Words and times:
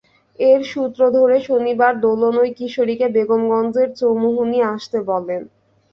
এর 0.39 0.61
সূত্র 0.65 1.01
ধরে 1.17 1.37
শনিবার 1.47 1.93
দোলন 2.01 2.35
ওই 2.37 2.49
কিশোরীকে 2.57 3.07
বেগমগঞ্জের 3.15 3.89
চৌমুহনী 3.99 4.59
আসতে 4.73 4.97
বলেন। 5.09 5.41